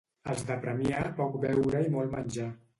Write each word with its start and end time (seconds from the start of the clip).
Els 0.31 0.45
de 0.47 0.57
Premià 0.63 1.03
poc 1.21 1.39
beure 1.45 1.85
i 1.91 1.95
molt 1.99 2.19
menjar 2.19 2.53